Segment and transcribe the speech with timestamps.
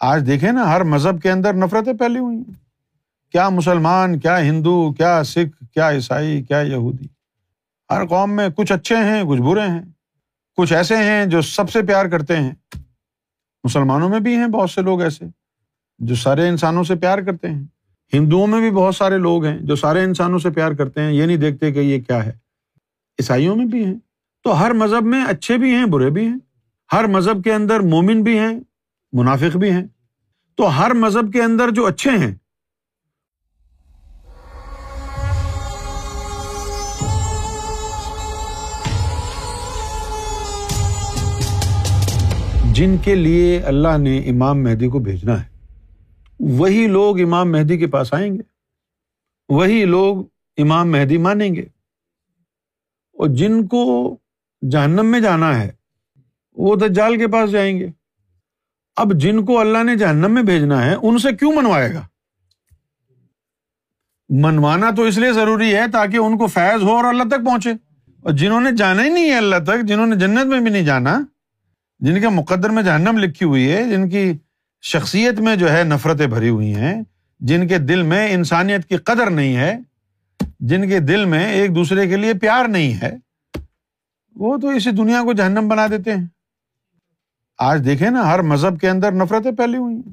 [0.00, 2.54] آج دیکھیں نا، ہر مذہب کے اندر نفرتیں پھیلی ہوئی ہیں۔
[3.32, 7.06] کیا مسلمان، کیا ہندو، کیا سکھ، کیا عیسائی، کیا یہودی۔
[7.90, 9.82] ہر قوم میں کچھ اچھے ہیں، کچھ برے ہیں۔
[10.56, 12.52] کچھ ایسے ہیں جو سب سے پیار کرتے ہیں۔
[13.64, 15.24] مسلمانوں میں بھی ہیں بہت سے لوگ ایسے،
[15.98, 17.62] جو سارے انسانوں سے پیار کرتے ہیں۔
[18.14, 21.26] ہندوؤں میں بھی بہت سارے لوگ ہیں جو سارے انسانوں سے پیار کرتے ہیں، یہ
[21.26, 22.30] نہیں دیکھتے کہ یہ کیا ہے۔
[23.18, 23.94] عیسائیوں میں بھی ہیں۔
[24.44, 26.38] تو ہر مذہب میں اچھے بھی ہیں، برے بھی ہیں۔
[26.92, 28.60] ہر مذہب کے اندر مومن بھی ہیں۔
[29.12, 29.86] منافق بھی ہیں۔
[30.54, 32.34] تو ہر مذہب کے اندر جو اچھے ہیں۔
[42.72, 45.48] جن کے لیے اللہ نے امام مہدی کو بھیجنا ہے،
[46.40, 48.42] وہی لوگ امام مہدی کے پاس آئیں گے۔
[49.48, 50.16] وہی لوگ
[50.56, 51.64] امام مہدی مانیں گے۔
[53.12, 54.16] اور جن کو
[54.70, 55.70] جہنم میں جانا ہے،
[56.52, 57.99] وہ دجال کے پاس جائیں گے۔
[58.96, 62.06] اب جن کو اللہ نے جہنم میں بھیجنا ہے، ان سے کیوں منوائے گا؟
[64.28, 67.70] منوانا تو اس لیے ضروری ہے تاکہ ان کو فیض ہو اور اللہ تک پہنچے۔
[68.20, 70.82] اور جنہوں نے جانا ہی نہیں ہے اللہ تک، جنہوں نے جنت میں بھی نہیں
[70.82, 71.20] جانا،
[72.00, 74.32] جن کے مقدر میں جہنم لکھی ہوئی ہے، جن کی
[74.82, 77.02] شخصیت میں جو ہے نفرتیں بھری ہوئی ہیں،
[77.40, 79.78] جن کے دل میں انسانیت کی قدر نہیں ہے،
[80.60, 83.16] جن کے دل میں ایک دوسرے کے لیے پیار نہیں ہے،
[84.34, 86.26] وہ تو اسی دنیا کو جہنم بنا دیتے ہیں۔
[87.62, 90.12] آج دیکھیں نا، ہر مذہب کے اندر نفرتیں پھیلی ہوئی ہیں۔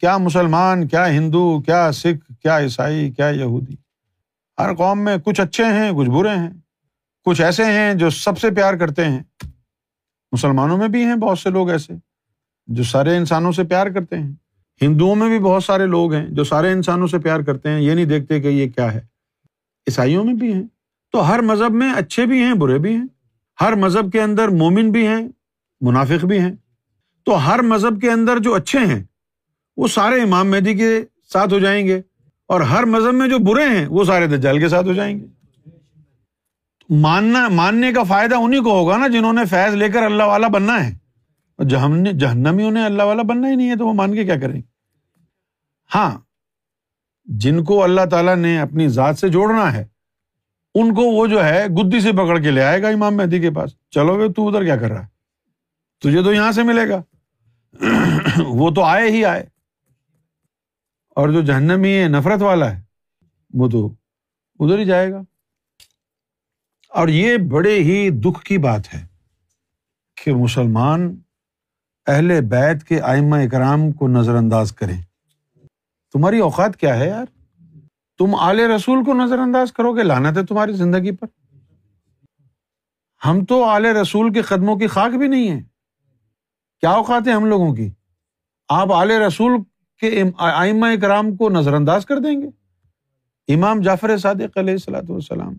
[0.00, 3.74] کیا مسلمان، کیا ہندو، کیا سکھ، کیا عیسائی، کیا یہودی۔
[4.58, 6.50] ہر قوم میں کچھ اچھے ہیں، کچھ برے ہیں۔
[7.24, 9.22] کچھ ایسے ہیں جو سب سے پیار کرتے ہیں۔
[10.32, 11.92] مسلمانوں میں بھی ہیں بہت سے لوگ ایسے،
[12.66, 14.32] جو سارے انسانوں سے پیار کرتے ہیں۔
[14.82, 17.94] ہندوؤں میں بھی بہت سارے لوگ ہیں جو سارے انسانوں سے پیار کرتے ہیں، یہ
[17.94, 19.00] نہیں دیکھتے کہ یہ کیا ہے۔
[19.86, 20.64] عیسائیوں میں بھی ہیں۔
[21.12, 23.06] تو ہر مذہب میں اچھے بھی ہیں، برے بھی ہیں۔
[23.60, 25.28] ہر مذہب کے اندر مومن بھی ہیں
[25.80, 26.52] منافق بھی ہیں۔
[27.24, 29.02] تو ہر مذہب کے اندر جو اچھے ہیں،
[29.76, 31.00] وہ سارے امام مہدی کے
[31.32, 32.00] ساتھ ہو جائیں گے
[32.46, 35.26] اور ہر مذہب میں جو برے ہیں، وہ سارے دجال کے ساتھ ہو جائیں گے۔
[36.90, 40.48] ماننا، ماننے کا فائدہ انہیں کو ہوگا نا جنہوں نے فیض لے کر اللہ والا
[40.48, 41.00] بننا ہے۔
[42.18, 44.62] جہنمیوں نے اللہ والا بننا ہی نہیں ہے، تو وہ مان کے کیا کریں؟ گے
[45.94, 46.18] ہاں
[47.24, 49.84] جن کو اللہ تعالیٰ نے اپنی ذات سے جوڑنا ہے،
[50.74, 53.50] ان کو وہ جو ہے، گدی سے پکڑ کے لے آئے گا امام مہدی کے
[53.50, 55.19] پاس۔ چلو گے، تو ادھر کیا کر رہا ہے؟
[56.00, 57.02] تجھے تو یہاں سے ملے گا۔
[58.38, 59.46] وہ تو آئے ہی آئے۔
[61.10, 62.82] اور جو جہنمی ہے، نفرت والا ہے،
[63.54, 63.86] وہ تو
[64.58, 65.22] ادھر ہی جائے گا۔
[66.88, 69.06] اور یہ بڑے ہی دکھ کی بات ہے
[70.24, 71.20] کہ مسلمان
[72.06, 75.02] اہل بیت کے آئمہ اکرام کو نظر انداز کریں۔
[76.12, 77.26] تمہاری اوقات کیا ہے یار؟
[78.18, 81.26] تم آل رسول کو نظر انداز کرو گے لانا تھے تمہاری زندگی پر۔
[83.24, 85.69] ہم تو آل رسول کے قدموں کی خاک بھی نہیں ہے
[86.82, 87.88] کیا اوقات ہے ہم لوگوں کی؟
[88.68, 89.52] آپ آل رسول
[90.02, 92.46] کے آئمہ کرام کو نظر انداز کر دیں گے؟
[93.48, 95.54] امام جعفر صادق علیہ السلاۃ والسلام۔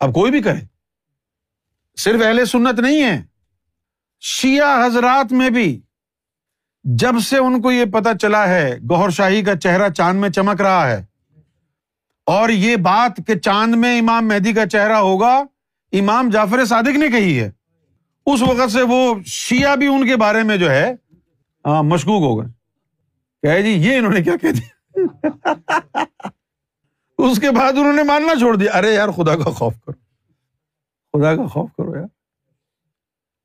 [0.00, 0.60] اب کوئی بھی کرے
[1.98, 3.20] صرف اہل سنت نہیں ہے
[4.22, 5.80] شیعہ حضرات میں بھی
[6.84, 10.60] جب سے ان کو یہ پتا چلا ہے گوہر شاہی کا چہرہ چاند میں چمک
[10.60, 11.04] رہا ہے،
[12.26, 15.32] اور یہ بات کہ چاند میں امام مہدی کا چہرہ ہوگا،
[15.92, 17.50] امام جعفر صادق نے کہی ہے۔
[18.26, 20.92] اس وقت سے وہ شیعہ بھی ان کے بارے میں جو ہے
[21.64, 22.52] مشکوک ہو گئے۔
[23.42, 24.94] کہ جی یہ انہوں نے کیا کہہ دیا؟
[27.18, 30.00] اس کے بعد انہوں نے ماننا چھوڑ دیا۔ ارے یار، خدا کا خوف کرو۔
[31.12, 32.06] خدا کا خوف کرو یار۔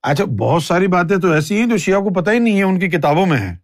[0.04, 2.80] اچھا بہت ساری باتیں تو ایسی ہیں جو شیعہ کو پتہ ہی نہیں ہے ان
[2.80, 3.56] کی کتابوں میں ہے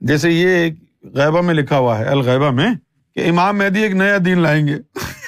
[0.00, 0.70] جیسے یہ
[1.02, 2.68] غیبہ میں لکھا ہوا ہے، الغیبہ میں،
[3.14, 4.74] کہ امام مہدی ایک نیا دین لائیں گے۔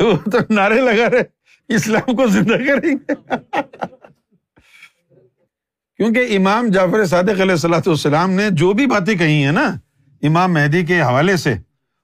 [0.00, 1.22] وہ تو نعرے لگا رہے
[1.68, 3.14] اسلام کو زندہ کریں گے۔
[5.98, 9.66] کیونکہ امام جعفر صادق علیہ السلاۃ والسلام نے جو بھی باتیں کہی ہیں نا،
[10.22, 11.54] امام مہدی کے حوالے سے،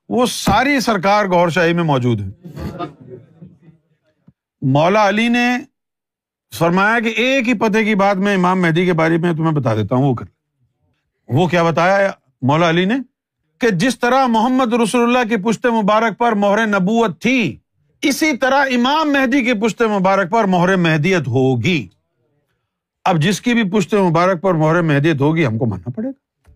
[0.09, 2.29] وہ ساری سرکار گور شاہی میں موجود ہے
[4.63, 5.47] مولا علی نے
[6.53, 9.75] فرمایا کہ ایک ہی پتے کی بات میں امام مہدی کے بارے میں تمہیں بتا
[9.75, 10.25] دیتا ہوں، وہ کر
[11.29, 12.11] وہ کیا بتایا
[12.43, 12.95] مولا علی نے
[13.63, 17.57] کہ جس طرح محمد رسول اللہ کی پشت مبارک پر مہر نبوت تھی،
[18.03, 21.89] اسی طرح امام مہدی کی پشت مبارک پر مہر مہدیت ہوگی۔
[23.05, 26.51] اب جس کی بھی پشت مبارک پر مہر مہدیت ہوگی، ہم کو ماننا پڑے گا۔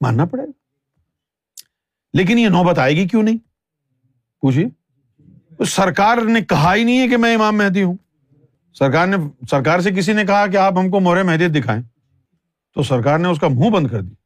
[0.00, 0.50] ماننا پڑے گا۔
[2.12, 3.38] لیکن یہ نوبت آئے گی کیوں نہیں؟
[4.40, 4.66] پوچھیے
[5.64, 7.96] سرکار نے کہا ہی نہیں ہے کہ میں امام مہدی ہوں۔
[8.74, 9.16] سرکار نے،
[9.50, 11.82] سرکار سے کسی نے کہا کہ آپ ہم کو مہر مہدیت دکھائیں۔
[12.74, 14.19] تو سرکار نے اس کا منہ بند کر دی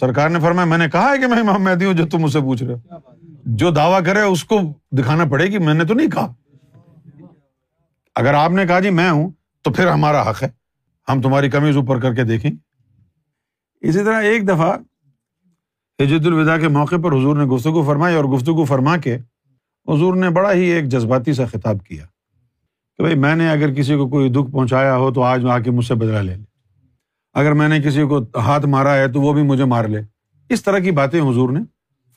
[0.00, 2.32] سرکار نے فرمایا، میں نے کہا ہے کہ میں امام مہدی ہوں جو تم مجھ
[2.32, 2.78] سے پوچھ رہے ہو۔
[3.44, 4.60] جو دعویٰ کرے اس کو
[4.92, 6.34] دکھانا پڑے گی۔ میں نے تو نہیں کہا۔
[8.14, 9.30] اگر آپ نے کہا جی میں ہوں،
[9.62, 10.48] تو پھر ہمارا حق ہے۔
[11.08, 12.50] ہم تمہاری کمیز اوپر کر کے دیکھیں۔
[13.80, 14.78] اسی طرح ایک دفعہ
[16.02, 19.14] حجت الوداع کے موقع پر حضور نے گفتگو فرمائی اور گفتگو فرما کے
[19.88, 22.04] حضور نے بڑا ہی ایک جذباتی سا خطاب کیا
[22.96, 25.70] کہ بھائی، میں نے اگر کسی کو کوئی دکھ پہنچایا ہو تو آج آ کے
[25.70, 26.49] مجھ سے بدلا لے لے۔
[27.32, 30.00] اگر میں نے کسی کو ہاتھ مارا ہے تو وہ بھی مجھے مار لے۔
[30.48, 31.60] اس طرح کی باتیں حضور نے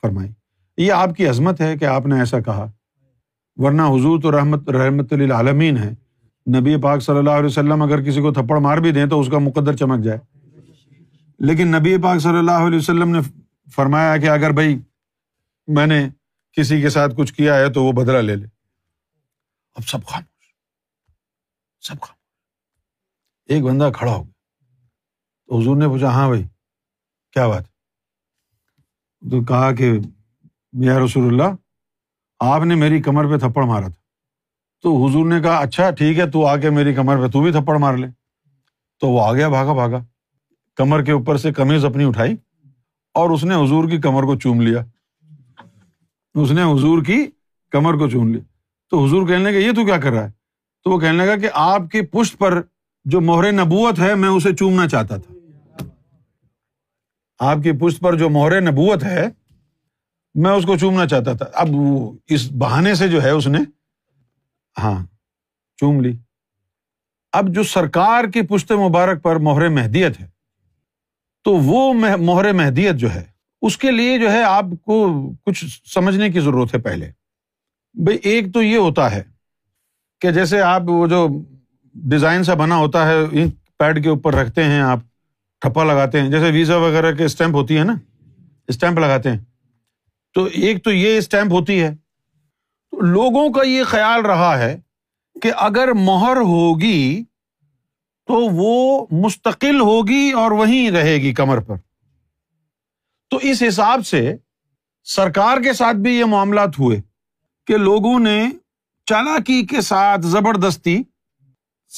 [0.02, 0.30] فرمائی۔
[0.76, 2.70] یہ آپ کی عظمت ہے کہ آپ نے ایسا کہا۔
[3.56, 5.90] ورنہ حضور تو رحمت رحمت عالمین ہے۔
[6.60, 9.28] نبی پاک صلی اللہ علیہ وسلم اگر کسی کو تھپڑ مار بھی دیں تو اس
[9.30, 10.18] کا مقدر چمک جائے۔
[11.38, 13.18] لیکن نبی پاک صلی اللہ علیہ وسلم نے
[13.74, 14.78] فرمایا کہ اگر بھائی
[15.66, 16.08] میں نے
[16.52, 18.46] کسی کے ساتھ کچھ کیا ہے تو وہ بدلا لے لے۔
[19.74, 20.46] اب سب خاموش
[21.80, 22.24] سب خاموش۔
[23.46, 24.33] ایک بندہ کھڑا ہو گیا۔
[25.46, 26.44] تو حضور نے پوچھا ہاں بھائی،
[27.32, 27.64] کیا بات؟
[29.30, 29.92] تو کہا کہ،
[30.72, 31.56] یا رسول اللہ،
[32.40, 34.04] آپ نے میری کمر پہ تھپڑ مارا تھا۔
[34.82, 37.52] تو حضور نے کہا اچھا ٹھیک ہے، تو آ کے میری کمر پہ تو بھی
[37.52, 38.06] تھپڑ مار لے۔
[39.00, 40.04] تو وہ آ گیا بھاگا بھاگا۔
[40.76, 42.36] کمر کے اوپر سے کمیز اپنی اٹھائی
[43.14, 44.84] اور اس نے حضور کی کمر کو چوم لیا۔
[46.34, 47.26] اس نے حضور کی
[47.70, 48.42] کمر کو چوم لیا۔
[48.90, 50.30] تو حضور کہنے لگا یہ تو کیا کر رہا ہے؟
[50.84, 52.62] تو وہ کہنے لگا کہ آپ کی پشت پر
[53.04, 55.33] جو مہر نبوت ہے، میں اسے چومنا چاہتا تھا۔
[57.38, 59.26] آپ کی پشت پر جو مہر نبوت ہے،
[60.34, 61.68] میں اس کو چومنا چاہتا تھا۔ اب
[62.26, 63.58] اس بہانے سے جو ہے اس نے
[64.78, 65.06] ہاں
[65.76, 66.16] چوم لی۔
[67.32, 70.26] اب جو سرکار کی پشت مبارک پر مہر مہدیت ہے،
[71.44, 73.24] تو وہ مہر مہدیت جو ہے،
[73.62, 75.64] اس کے لیے جو ہے آپ کو کچھ
[75.94, 77.10] سمجھنے کی ضرورت ہے پہلے۔
[77.94, 79.22] بھائی ایک تو یہ ہوتا ہے
[80.20, 81.28] کہ جیسے آپ وہ جو
[81.94, 84.98] ڈیزائن سا بنا ہوتا ہے، انک پیڈ کے اوپر رکھتے ہیں آپ۔
[85.64, 87.94] ٹھپا لگاتے ہیں۔ جیسے ویزا وغیرہ کے اسٹمپ ہوتی ہے نا
[88.68, 89.38] اسٹمپ لگاتے ہیں۔
[90.34, 91.96] تو ایک تو یہ اسٹمپ ہوتی ہے۔
[93.00, 94.80] لوگوں کا یہ خیال رہا ہے
[95.42, 97.24] کہ اگر مہر ہوگی
[98.26, 101.76] تو وہ مستقل ہوگی اور وہیں رہے گی کمر پر۔
[103.30, 104.36] تو اس حساب سے
[105.04, 107.00] سرکار کے ساتھ بھی یہ معاملات ہوئے
[107.66, 108.48] کہ لوگوں نے
[109.06, 111.02] چالاکی کے ساتھ زبردستی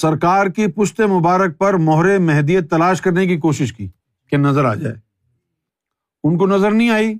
[0.00, 3.88] سرکار کی پشت مبارک پر مہر مہدیت تلاش کرنے کی کوشش کی
[4.30, 4.94] کہ نظر آ جائے۔
[6.24, 7.14] ان کو نظر نہیں آئی۔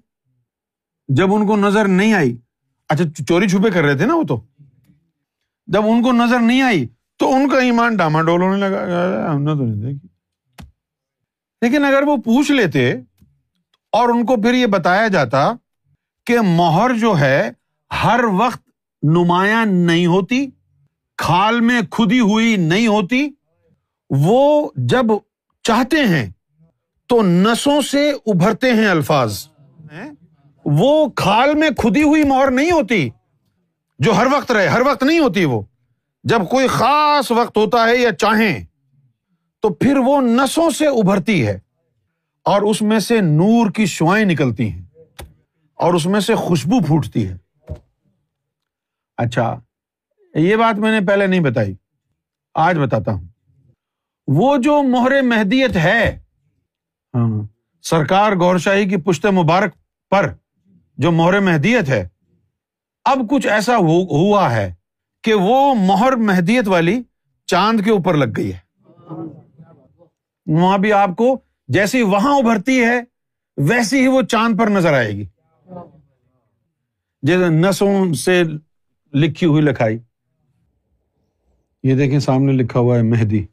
[1.09, 2.37] جب ان کو نظر نہیں آئی
[2.89, 4.41] اچھا چوری چھپے کر رہے تھے نا وہ تو۔
[5.67, 6.87] جب ان کو نظر نہیں آئی
[7.17, 10.09] تو ان کا ایمان ڈاما ڈول ہونے لگا۔ ہم نے تو نہیں دیکھی۔
[11.61, 12.93] لیکن اگر وہ پوچھ لیتے
[13.93, 15.53] اور ان کو پھر یہ بتایا جاتا
[16.27, 17.51] کہ مہر جو ہے،
[18.05, 18.69] ہر وقت
[19.03, 20.47] نمایاں نہیں ہوتی
[21.17, 23.29] کھال میں کھدی ہوئی نہیں ہوتی،
[24.11, 25.05] وہ جب
[25.63, 26.31] چاہتے ہیں
[27.07, 29.49] تو نسوں سے ابھرتے ہیں الفاظ۔
[30.65, 33.11] وہ کھال میں کھدی ہوئی مہر نہیں ہوتی
[33.99, 35.63] جو ہر وقت رہے، ہر وقت نہیں ہوتی وہ۔
[36.25, 38.65] جب کوئی خاص وقت ہوتا ہے یا چاہیں،
[39.61, 41.59] تو پھر وہ نسوں سے ابھرتی ہے
[42.45, 44.83] اور اس میں سے نور کی شوائیں نکلتی ہیں
[45.75, 47.37] اور اس میں سے خوشبو پھوٹتی ہے۔
[49.17, 49.61] اچھا
[50.37, 51.75] یہ بات میں نے پہلے نہیں بتائی،
[52.55, 53.25] آج بتاتا ہوں۔
[54.27, 56.21] وہ جو مہر مہدیت ہے
[57.15, 57.43] ہاں
[57.83, 59.75] سرکار گور شاہی کی پشت مبارک
[60.11, 60.35] پر
[60.97, 62.09] جو مہر مہدیت ہے،
[63.05, 64.75] اب کچھ ایسا ہوا ہے
[65.23, 67.03] کہ وہ مہر مہدیت والی
[67.47, 68.59] چاند کے اوپر لگ گئی ہے۔
[70.47, 71.39] وہاں بھی آپ کو
[71.69, 73.01] جیسی وہاں ابھرتی ہے،
[73.57, 75.25] ویسی ہی وہ چاند پر نظر آئے گی۔
[77.23, 78.43] جیسے نسوں سے
[79.15, 79.99] لکھی ہوئی لکھائی۔
[81.87, 83.47] یہ دیکھیں سامنے لکھا ہوا ہے مہدی۔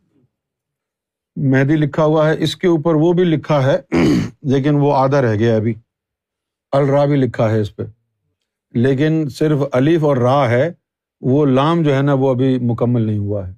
[1.35, 3.81] مہدی لکھا ہوا ہے، اس کے اوپر وہ بھی لکھا ہے،
[4.41, 5.73] لیکن وہ آدھا رہ گیا ابھی۔
[6.71, 7.83] الرا بھی لکھا ہے اس پہ۔
[8.71, 10.73] لیکن صرف الف اور را ہے،
[11.21, 13.53] وہ لام جو ہے نا، وہ ابھی مکمل نہیں ہوا ہے۔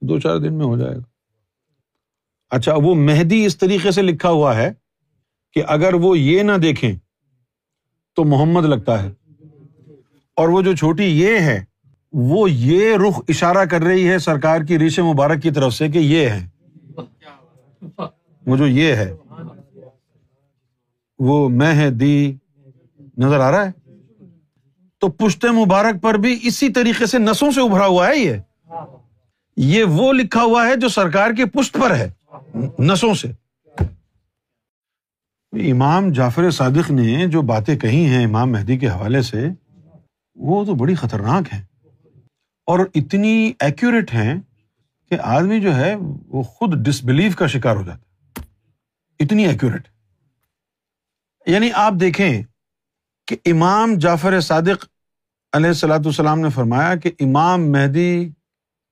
[0.00, 1.02] دو چار دن میں ہو جائے گا۔
[2.50, 4.72] اچھا وہ مہدی اس طریقے سے لکھا ہوا ہے
[5.52, 6.92] کہ اگر وہ یہ نہ دیکھیں
[8.14, 9.10] تو محمد لگتا ہے۔
[10.36, 11.69] اور وہ جو چھوٹی یہ ہے
[12.12, 15.98] وہ یہ رخ اشارہ کر رہی ہے سرکار کی ریش مبارک کی طرف سے کہ
[15.98, 16.48] یہ ہے۔
[18.46, 19.14] وہ جو یہ ہے،
[21.18, 22.36] وہ میں ہے دی
[23.18, 23.90] نظر آ رہا ہے۔
[24.98, 28.32] تو پشت مبارک پر بھی اسی طریقے سے نسوں سے ابھرا ہوا ہے یہ۔
[29.56, 32.10] یہ وہ لکھا ہوا ہے جو سرکار کے پشت پر ہے،
[32.78, 33.28] نسوں سے۔
[35.70, 39.48] امام جعفر صادق نے جو باتیں کہی ہیں امام مہدی کے حوالے سے،
[40.34, 41.69] وہ تو بڑی خطرناک ہے
[42.70, 44.40] اور اتنی ایکوریٹ ہیں
[45.08, 45.94] کہ آدمی جو ہے
[46.26, 48.44] وہ خود ڈسبلیو کا شکار ہو جاتا ہے۔
[49.20, 49.88] اتنی ایکوریٹ
[51.46, 52.42] یعنی آپ دیکھیں
[53.26, 54.86] کہ امام جعفر صادق
[55.52, 58.28] علیہ السلاۃ والسلام نے فرمایا کہ امام مہدی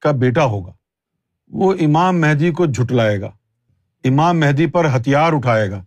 [0.00, 0.72] کا بیٹا ہوگا۔
[1.48, 3.30] وہ امام مہدی کو جھٹلائے گا۔
[4.04, 5.84] امام مہدی پر ہتھیار اٹھائے گا۔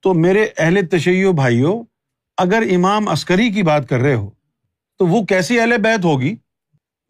[0.00, 1.84] تو میرے اہل تشیع بھائیوں
[2.36, 4.30] اگر امام عسکری کی بات کر رہے ہو،
[4.98, 6.36] تو وہ کیسی اہل بیت ہوگی؟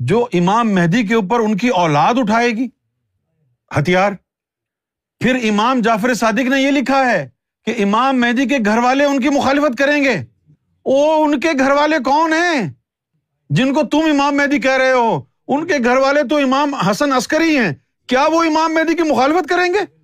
[0.05, 2.69] جو امام مہدی کے اوپر ان کی اولاد اٹھائے گی۔
[3.79, 4.13] ہتھیار۔
[5.21, 7.29] پھر امام جعفر صادق نے یہ لکھا ہے
[7.65, 10.15] کہ امام مہدی کے گھر والے ان کی مخالفت کریں گے۔
[10.83, 12.73] او ان کے گھر والے کون ہیں؟
[13.51, 17.13] جن کو تم امام مہدی کہہ رہے ہو۔ ان کے گھر والے تو امام حسن
[17.13, 17.73] عسکری ہیں۔
[18.07, 19.97] کیا وہ امام مہدی کی مخالفت کریں گے؟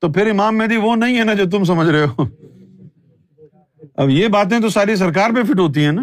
[0.00, 2.24] تو پھر امام مہدی وہ نہیں ہے نا جو تم سمجھ رہے ہو۔
[3.96, 6.02] اب یہ باتیں تو ساری سرکار پہ فٹ ہوتی ہیں نا۔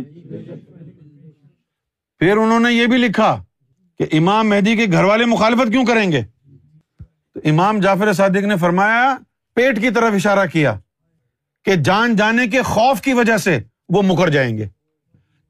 [2.19, 3.43] پھر انہوں نے یہ بھی لکھا
[3.97, 6.21] کہ امام مہدی کے گھر والے مخالفت کیوں کریں گے؟
[7.33, 9.17] تو امام جعفر صادق نے فرمایا،
[9.55, 10.79] پیٹ کی طرف اشارہ کیا
[11.65, 13.59] کہ جان جانے کے خوف کی وجہ سے
[13.89, 14.67] وہ مکر جائیں گے،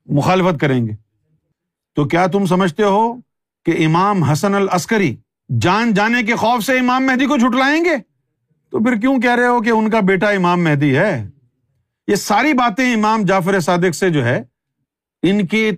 [0.06, 0.92] مخالفت کریں گے۔
[1.96, 3.14] تو کیا تم سمجھتے ہو
[3.66, 5.16] کہ امام حسن العسکری
[5.62, 7.96] جان جانے کے خوف سے امام مہدی کو جھٹلائیں گے؟
[8.72, 11.30] تو پھر کیوں کہہ رہے ہو کہ ان کا بیٹا امام مہدی ہے؟
[12.08, 14.44] یہ ساری باتیں امام جعفر صادق سے جو ہے،
[15.24, 15.72] ان کی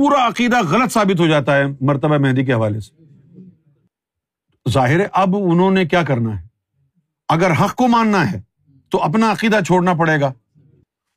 [0.00, 3.04] پورا عقیدہ غلط ثابت ہو جاتا ہے مرتبہ مہدی کے حوالے سے۔
[4.70, 6.46] ظاہر اب انہوں نے کیا کرنا ہے؟
[7.28, 8.40] اگر حق کو ماننا ہے
[8.90, 10.32] تو اپنا عقیدہ چھوڑنا پڑے گا۔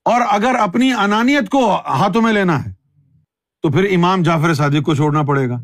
[0.06, 2.72] اور اگر اپنی انانیت کو ہاتھوں میں لینا ہے
[3.62, 5.62] تو پھر امام جعفر صادق کو چھوڑنا پڑے گا۔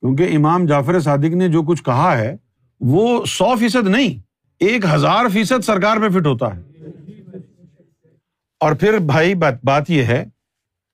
[0.00, 2.36] کیونکہ امام جعفر صادق نے جو کچھ کہا ہے،
[2.80, 4.22] وہ سو فیصد نہیں،
[4.60, 6.62] ایک ہزار فیصد سرکار پہ فٹ ہوتا ہے۔
[8.60, 10.24] اور پھر بھائی، بات یہ ہے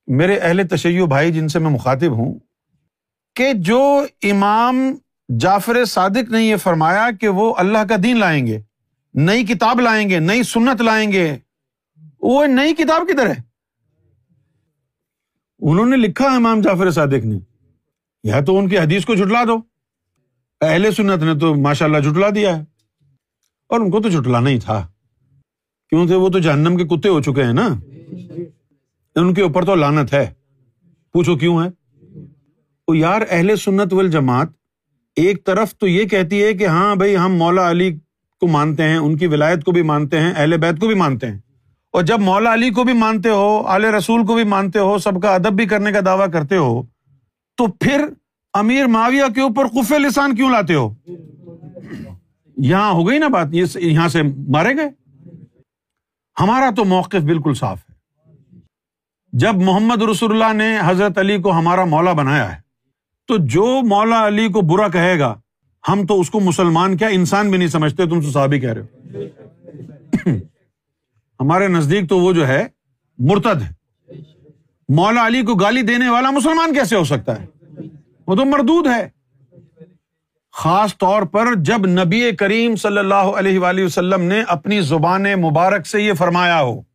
[0.09, 2.39] میرے اہل تشیع بھائی جن سے میں مخاطب ہوں،
[3.37, 3.81] کہ جو
[4.23, 4.81] امام
[5.29, 8.61] جعفر صادق نے یہ فرمایا کہ وہ اللہ کا دین لائیں گے،
[9.15, 11.37] نئی کتاب لائیں گے، نئی سنت لائیں گے،
[12.23, 13.41] وہ نئی کتاب کدھر ہے؟
[15.63, 17.39] انہوں نے لکھا امام جعفر صادق نے،
[18.25, 19.57] یا تو ان کی حدیث کو جھٹلا دو۔
[20.61, 22.63] اہل سنت نے تو ماشاء اللہ جھٹلا دیا ہے،
[23.71, 24.87] اور ان کو تو جھٹلانا ہی تھا
[25.93, 27.69] کیوں تھے وہ تو جہنم کے کتے ہو چکے ہیں نا۔
[29.17, 30.33] ان کے اوپر تو لانت ہے۔
[31.13, 31.69] پوچھو کیوں ہے؟
[32.89, 34.47] وہ یار، اہل سنت وال جماعت
[35.17, 37.99] ایک طرف تو یہ کہتی ہے کہ ہاں بھائی، ہم مولا علی
[38.41, 41.27] کو مانتے ہیں، ان کی ولایت کو بھی مانتے ہیں، اہل بیت کو بھی مانتے
[41.27, 41.39] ہیں۔
[41.93, 45.23] اور جب مولا علی کو بھی مانتے ہو اعلی رسول کو بھی مانتے ہو، سب
[45.23, 46.83] کا ادب بھی کرنے کا دعویٰ کرتے ہو،
[47.57, 48.05] تو پھر
[48.55, 50.95] امیر معاویہ کے اوپر کف لسان کیوں لاتے ہو؟
[52.57, 54.89] یہاں ہو گئی نا بات؟ یہاں سے مارے گئے؟
[56.41, 57.92] ہمارا تو موقف بالکل صاف ہے۔
[59.33, 62.61] جب محمد رسول اللہ نے حضرت علی کو ہمارا مولا بنایا ہے،
[63.27, 65.41] تو جو مولا علی کو برا کہے گا،
[65.89, 68.81] ہم تو اس کو مسلمان کیا انسان بھی نہیں سمجھتے، تم تو صحابی کہہ رہے
[68.81, 68.87] ہو۔
[71.41, 72.67] ہمارے نزدیک تو وہ جو ہے،
[73.19, 73.73] مرتد ہے۔
[74.89, 77.47] مولا علی کو گالی دینے والا مسلمان کیسے ہو سکتا ہے؟
[78.27, 79.09] وہ تو مردود ہے۔
[80.53, 85.87] خاص طور پر جب نبی کریم صلی اللہ علیہ وآلہ وسلم نے اپنی زبان مبارک
[85.87, 86.92] سے یہ فرمایا ہو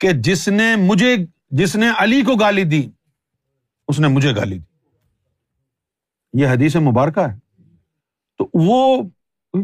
[0.00, 1.16] کہ جس نے مجھے،
[1.50, 2.90] جس نے علی کو گالی دی،
[3.88, 4.64] اس نے مجھے گالی دی۔
[6.42, 7.62] یہ حدیث مبارکہ ہے۔
[8.38, 9.02] تو وہ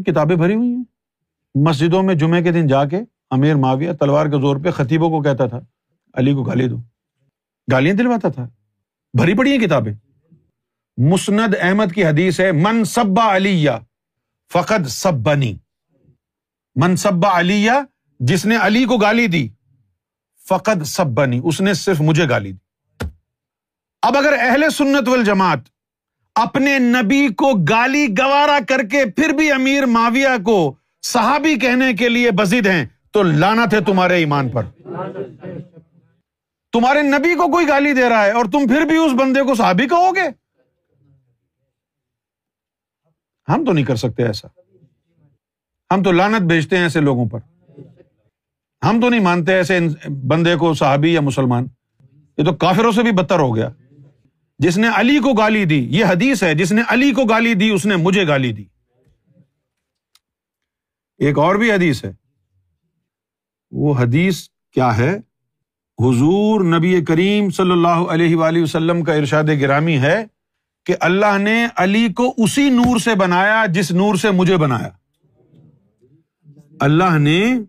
[0.05, 0.83] کتابیں بھری ہوئی ہیں۔
[1.55, 5.21] مسجدوں میں جمعے کے دن جا کے امیر معاویہ تلوار کے زور پہ خطیبوں کو
[5.21, 5.59] کہتا تھا،
[6.13, 6.77] علی کو گالی دو۔
[7.71, 8.47] گالیاں دلواتا تھا۔
[9.17, 9.93] بھری پڑی ہیں کتابیں۔
[10.97, 13.65] مسند احمد کی حدیث ہے، من سبا علی
[14.53, 15.57] فقط سب بنی۔
[16.75, 17.67] من سبا علی
[18.19, 19.49] جس نے علی کو گالی دی
[20.49, 23.05] فقط سب بنی اس نے صرف مجھے گالی دی۔
[24.01, 25.59] اب اگر اہل سنت وال جماعت
[26.35, 32.09] اپنے نبی کو گالی گوارا کر کے پھر بھی امیر معاویہ کو صحابی کہنے کے
[32.09, 34.63] لیے بزد ہیں، تو لانا تھے تمہارے ایمان پر۔
[36.71, 39.55] تمہارے نبی کو کوئی گالی دے رہا ہے اور تم پھر بھی اس بندے کو
[39.55, 40.27] صحابی کہو گے؟
[43.49, 44.47] ہم تو نہیں کر سکتے ایسا۔
[45.93, 47.39] ہم تو لانت بھیجتے ہیں ایسے لوگوں پر۔
[48.89, 51.67] ہم تو نہیں مانتے ایسے بندے کو صحابی یا مسلمان۔
[52.37, 53.69] یہ تو کافروں سے بھی بدتر ہو گیا۔
[54.59, 57.69] جس نے علی کو گالی دی، یہ حدیث ہے، جس نے علی کو گالی دی،
[57.69, 58.65] اس نے مجھے گالی دی۔
[61.17, 62.13] ایک اور بھی حدیث ہے۔
[63.71, 65.17] وہ حدیث کیا ہے؟
[65.99, 70.25] حضور نبی کریم صلی اللہ علیہ وآلہ وسلم کا ارشاد گرامی ہے
[70.85, 74.89] کہ اللہ نے علی کو اسی نور سے بنایا جس نور سے مجھے بنایا۔
[76.79, 77.59] اللہ نے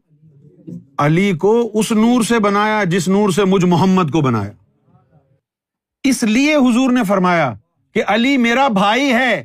[1.05, 4.51] علی کو اس نور سے بنایا جس نور سے مجھ محمد کو بنایا۔
[6.05, 7.55] اس لیے حضور نے فرمایا
[7.95, 9.45] کہ علی میرا بھائی ہے۔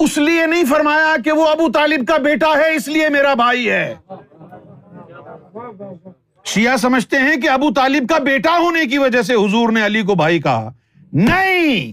[0.00, 3.70] اس لیے نہیں فرمایا کہ وہ ابو طالب کا بیٹا ہے، اس لیے میرا بھائی
[3.70, 3.94] ہے۔
[6.44, 10.02] شیعہ سمجھتے ہیں کہ ابو طالب کا بیٹا ہونے کی وجہ سے حضور نے علی
[10.02, 10.70] کو بھائی کہا۔
[11.12, 11.92] نہیں،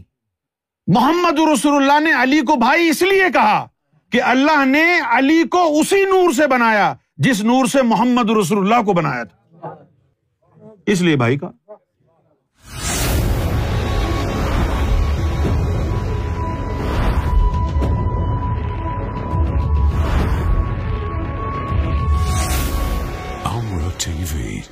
[0.88, 3.68] محمد رسول اللہ نے علی کو بھائی اس لیے کہا
[4.12, 8.82] کہ اللہ نے علی کو اسی نور سے بنایا۔ جس نور سے محمد رسول اللہ
[8.86, 9.76] کو بنایا تھا
[10.86, 11.50] اس لیے بھائی کا
[23.46, 24.64] Amra TV,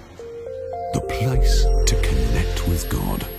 [0.93, 1.55] the place
[1.88, 3.38] to connect with God.